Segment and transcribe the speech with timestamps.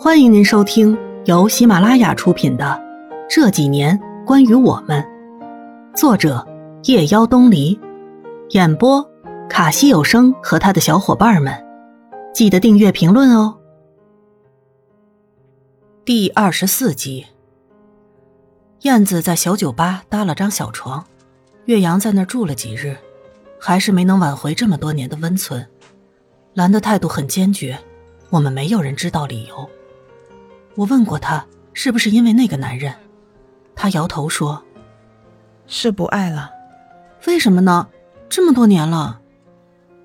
[0.00, 2.64] 欢迎您收听由喜马拉雅出品的
[3.28, 5.04] 《这几年关于我们》，
[5.96, 6.46] 作者
[6.84, 7.76] 夜妖东篱，
[8.50, 9.04] 演播
[9.50, 11.52] 卡西有声和他的小伙伴们。
[12.32, 13.58] 记得订阅、评论哦。
[16.04, 17.26] 第二十四集，
[18.82, 21.04] 燕子在小酒吧搭了张小床，
[21.64, 22.96] 岳阳在那儿住了几日，
[23.58, 25.66] 还是没能挽回这么多年的温存。
[26.54, 27.76] 兰的态度很坚决，
[28.30, 29.68] 我们没有人知道理由。
[30.78, 32.94] 我问过他是不是因为那个男人，
[33.74, 34.62] 他摇头说
[35.66, 36.52] ：“是不爱了。”
[37.26, 37.88] 为什么呢？
[38.28, 39.20] 这么多年了，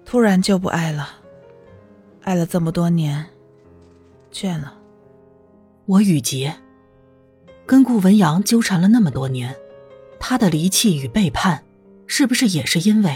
[0.04, 1.08] 突然就不爱了。
[2.24, 3.24] 爱了这么多年，
[4.32, 4.74] 倦了。
[5.86, 6.56] 我雨杰，
[7.68, 9.56] 跟顾文阳纠缠了那么多年，
[10.20, 11.64] 他的离弃与背叛，
[12.08, 13.16] 是不是也是因为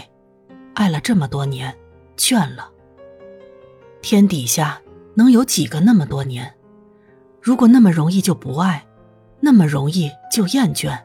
[0.74, 1.76] 爱了这么多年，
[2.16, 2.70] 倦了？
[4.00, 4.80] 天底下
[5.14, 6.54] 能有几个那么多年？
[7.40, 8.86] 如果那么容易就不爱，
[9.40, 10.98] 那么容易就厌倦，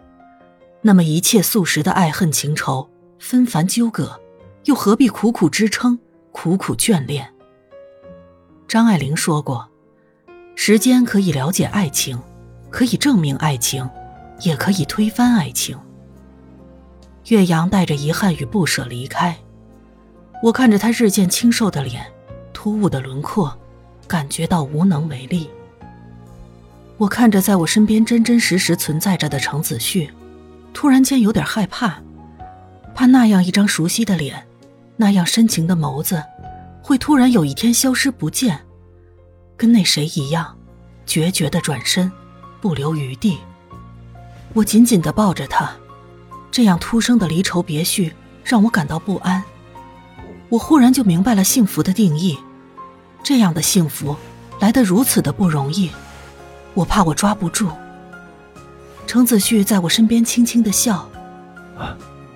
[0.81, 4.19] 那么一切素食的爱恨情仇、纷繁纠葛，
[4.65, 5.99] 又何必苦苦支撑、
[6.31, 7.33] 苦苦眷恋？
[8.67, 9.69] 张爱玲说过
[10.55, 12.19] ：“时间可以了解爱情，
[12.69, 13.87] 可以证明爱情，
[14.41, 15.77] 也可以推翻爱情。”
[17.29, 19.37] 岳阳带着遗憾与不舍离开，
[20.41, 22.05] 我看着他日渐清瘦的脸。
[22.51, 23.53] 突兀的轮廓，
[24.07, 25.49] 感觉到无能为力。
[26.97, 30.09] 我看着在我身边真真实实存在着的程子旭，
[30.73, 32.01] 突然间有点害怕，
[32.93, 34.45] 怕那样一张熟悉的脸，
[34.95, 36.23] 那样深情的眸子，
[36.81, 38.59] 会突然有一天消失不见，
[39.57, 40.55] 跟那谁一样，
[41.05, 42.11] 决绝的转身，
[42.61, 43.39] 不留余地。
[44.53, 45.71] 我紧紧的抱着他，
[46.51, 48.13] 这样突生的离愁别绪
[48.43, 49.43] 让我感到不安。
[50.49, 52.37] 我忽然就明白了幸福的定义。
[53.23, 54.15] 这样的幸福
[54.59, 55.89] 来得如此的不容易，
[56.73, 57.69] 我怕我抓不住。
[59.05, 61.07] 程子旭在我身边轻轻的笑：“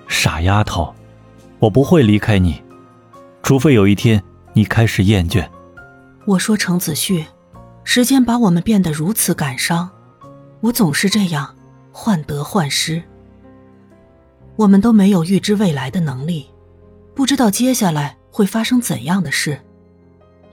[0.06, 0.94] 傻丫头，
[1.58, 2.62] 我不会离开你，
[3.42, 4.22] 除非有一天
[4.52, 5.48] 你开始厌倦。”
[6.26, 7.24] 我说：“程子旭，
[7.84, 9.90] 时间把我们变得如此感伤，
[10.60, 11.54] 我总是这样
[11.90, 13.02] 患得患失。
[14.56, 16.48] 我们都没有预知未来的能力，
[17.14, 19.60] 不知道接下来会发生怎样的事。”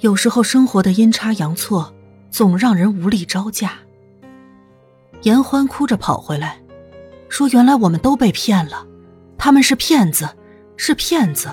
[0.02, 1.95] 有时候生活的阴差阳错，
[2.36, 3.76] 总让人无力招架。
[5.22, 6.60] 严欢哭着跑回来，
[7.30, 8.86] 说：“原来我们都被骗了，
[9.38, 10.28] 他们是骗子，
[10.76, 11.50] 是骗子。”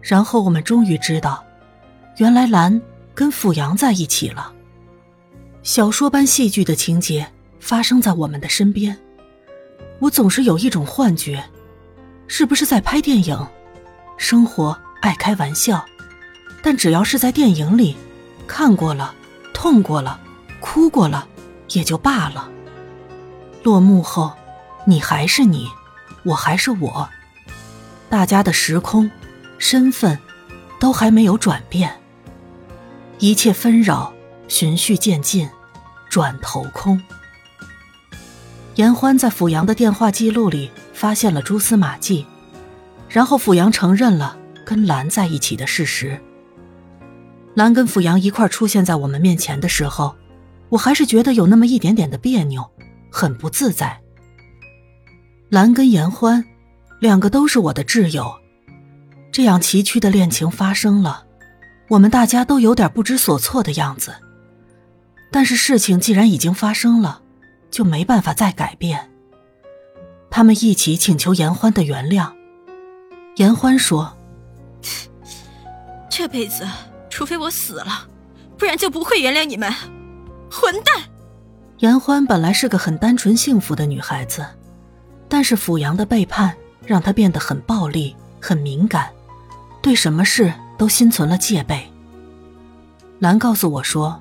[0.00, 1.44] 然后我们终于知道，
[2.18, 2.80] 原来兰
[3.16, 4.52] 跟阜阳在一起了。
[5.64, 7.26] 小说般戏剧的情节
[7.58, 8.96] 发生在我们的身边，
[9.98, 11.42] 我总是有一种幻觉，
[12.28, 13.36] 是不是在拍电影？
[14.16, 15.84] 生活爱开玩笑。
[16.62, 17.96] 但只要是在电影里
[18.46, 19.12] 看过了、
[19.62, 20.18] 痛过了、
[20.58, 21.28] 哭过了，
[21.70, 22.50] 也就罢了。
[23.62, 24.32] 落幕后，
[24.88, 25.68] 你还是你，
[26.24, 27.08] 我还是我，
[28.10, 29.08] 大家的时空、
[29.58, 30.18] 身份
[30.80, 32.00] 都还没有转变。
[33.20, 34.12] 一切纷扰
[34.48, 35.48] 循序渐进，
[36.10, 37.00] 转头空。
[38.74, 42.26] 严欢在阜阳的电话记录里发现了蛛丝马迹，
[43.08, 46.20] 然后阜阳承认了跟兰在一起的事实。
[47.54, 50.16] 兰跟阜阳一块出现在我们面前的时候，
[50.70, 52.70] 我还是觉得有那么一点点的别扭，
[53.10, 54.00] 很不自在。
[55.50, 56.42] 兰跟严欢，
[56.98, 58.32] 两个都是我的挚友，
[59.30, 61.26] 这样崎岖的恋情发生了，
[61.90, 64.14] 我们大家都有点不知所措的样子。
[65.30, 67.20] 但是事情既然已经发生了，
[67.70, 69.10] 就没办法再改变。
[70.30, 72.32] 他们一起请求严欢的原谅，
[73.36, 74.16] 严欢说
[76.08, 76.66] ：“这辈子。”
[77.12, 78.08] 除非我死了，
[78.56, 79.70] 不然就不会原谅你们，
[80.50, 81.04] 混蛋！
[81.80, 84.46] 严欢本来是个很单纯幸福的女孩子，
[85.28, 86.56] 但是阜阳的背叛
[86.86, 89.10] 让她变得很暴力、很敏感，
[89.82, 91.86] 对什么事都心存了戒备。
[93.18, 94.18] 兰告诉我说，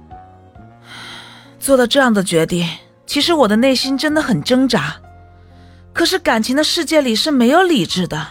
[1.61, 2.67] 做了这样的决定，
[3.05, 4.97] 其实我的内心真的很挣扎。
[5.93, 8.27] 可是感情的世界里是没有理智的，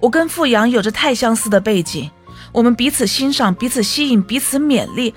[0.00, 2.10] 我跟阜阳有着太相似的背景。
[2.56, 5.14] 我们彼此欣赏，彼此吸引，彼此勉励，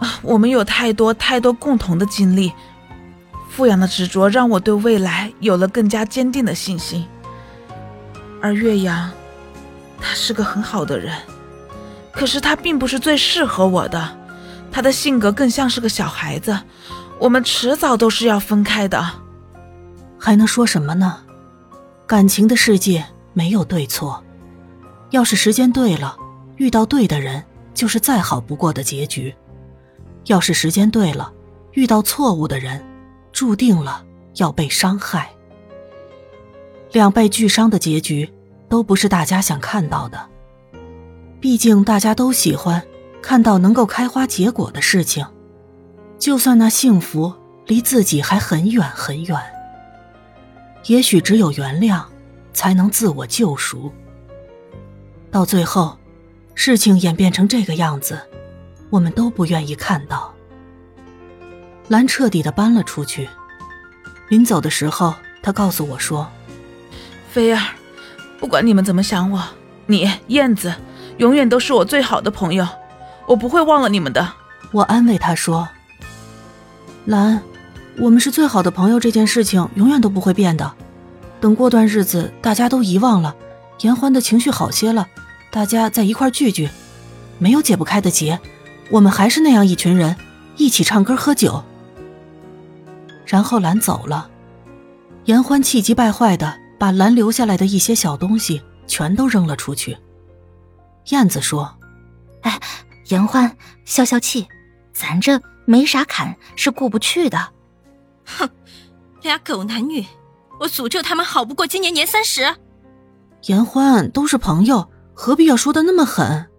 [0.00, 2.50] 啊，我们有太多太多共同的经历。
[3.50, 7.06] 富阳的执着让我对未来有了更加坚定的信心。
[8.40, 9.10] 而岳阳，
[10.00, 11.14] 他是个很好的人，
[12.10, 14.16] 可是他并不是最适合我的，
[14.70, 16.58] 他的性格更像是个小孩子，
[17.18, 19.06] 我们迟早都是要分开的。
[20.18, 21.18] 还能说什么呢？
[22.06, 23.04] 感情的世界
[23.34, 24.24] 没有对错，
[25.10, 26.16] 要是时间对了。
[26.56, 27.42] 遇到对的人，
[27.74, 29.34] 就是再好不过的结局。
[30.26, 31.32] 要是时间对了，
[31.72, 32.84] 遇到错误的人，
[33.32, 34.04] 注定了
[34.36, 35.30] 要被伤害。
[36.92, 38.32] 两败俱伤的结局，
[38.68, 40.28] 都不是大家想看到的。
[41.40, 42.80] 毕竟大家都喜欢
[43.20, 45.26] 看到能够开花结果的事情，
[46.18, 47.34] 就算那幸福
[47.66, 49.36] 离自己还很远很远。
[50.86, 52.04] 也许只有原谅，
[52.52, 53.90] 才能自我救赎。
[55.30, 55.96] 到最后，
[56.54, 58.20] 事情演变成这个样子，
[58.90, 60.32] 我们都不愿意看到。
[61.88, 63.28] 兰彻底的搬了出去。
[64.28, 66.26] 临走的时候，他告诉我说。
[67.30, 67.60] 菲儿，
[68.38, 69.42] 不管你们怎么想我，
[69.86, 70.74] 你燕子
[71.18, 72.66] 永远都是我最好的朋友，
[73.26, 74.32] 我不会忘了你们的。
[74.70, 75.68] 我安慰他说
[77.06, 77.42] ：“兰，
[77.98, 80.72] 我们是最好的朋友，这件事情永远都不会变的。
[81.40, 83.34] 等过段日子大家都遗忘了，
[83.80, 85.08] 严欢的情绪好些了，
[85.52, 86.70] 大家在一块聚聚，
[87.38, 88.40] 没有解不开的结，
[88.90, 90.16] 我们还是那样一群人，
[90.56, 91.62] 一起唱歌喝酒。”
[93.26, 94.30] 然后兰走了，
[95.26, 96.60] 严欢气急败坏的。
[96.78, 99.96] 把兰留下来的一些小东西全都扔了出去。
[101.10, 101.72] 燕子说
[102.42, 102.58] ：“哎，
[103.06, 104.48] 严欢，消消气，
[104.92, 107.38] 咱这没啥坎是过不去的。”
[108.26, 108.50] 哼，
[109.22, 110.04] 俩狗男女，
[110.58, 112.52] 我诅咒他们好不过今年年三十。
[113.44, 114.90] 严欢都是朋友，
[115.22, 116.50] 何必要说的那么狠？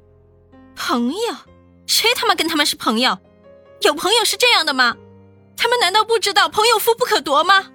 [0.73, 1.35] 朋友？
[1.85, 3.17] 谁他妈跟他们是朋友？
[3.81, 4.95] 有朋友是这样的吗？
[5.57, 7.65] 他们难道不知道朋友夫不可夺吗？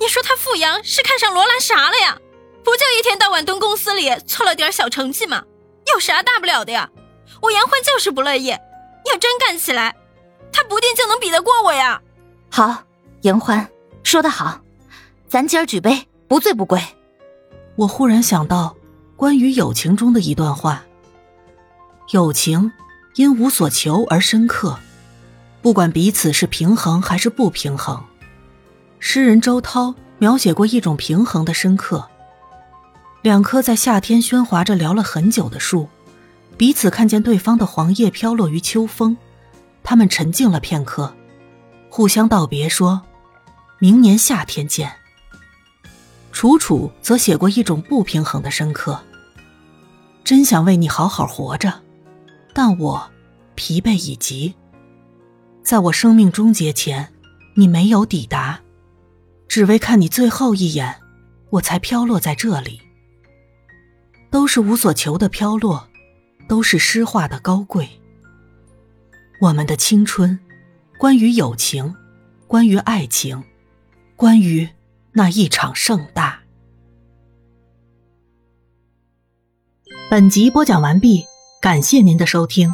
[0.00, 2.18] 你说他富阳是看上罗兰啥了呀？
[2.64, 5.44] 不就一天到晚蹲公司里凑了点小成绩吗？
[5.92, 6.88] 有啥大不了的呀？
[7.42, 9.94] 我杨欢就是不乐意，要真干起来，
[10.50, 12.00] 他不定就能比得过我呀。
[12.50, 12.82] 好，
[13.20, 13.70] 杨欢
[14.02, 14.58] 说得好，
[15.28, 16.82] 咱今儿举杯，不醉不归。
[17.76, 18.74] 我忽然想到
[19.18, 20.84] 关于友情中的一段话：
[22.12, 22.70] 友情
[23.16, 24.78] 因无所求而深刻，
[25.60, 28.00] 不管彼此是平衡还是不平衡。
[29.00, 32.08] 诗人周涛描写过一种平衡的深刻：
[33.20, 35.88] 两棵在夏天喧哗着聊了很久的树，
[36.56, 39.16] 彼此看见对方的黄叶飘落于秋风，
[39.82, 41.12] 他们沉静了片刻，
[41.90, 43.02] 互相道别，说
[43.80, 44.92] ：“明年夏天见。”
[46.30, 49.00] 楚楚则写过一种不平衡的深刻：
[50.24, 51.82] 真想为你好好活着，
[52.52, 53.10] 但我
[53.54, 54.54] 疲惫已极，
[55.62, 57.12] 在我生命终结前，
[57.54, 58.60] 你没有抵达。
[59.48, 60.96] 只为看你最后一眼，
[61.50, 62.80] 我才飘落在这里。
[64.30, 65.88] 都是无所求的飘落，
[66.46, 67.88] 都是诗化的高贵。
[69.40, 70.38] 我们的青春，
[70.98, 71.94] 关于友情，
[72.46, 73.42] 关于爱情，
[74.16, 74.68] 关于
[75.12, 76.42] 那一场盛大。
[80.10, 81.26] 本集播讲完毕，
[81.60, 82.72] 感谢您的收听。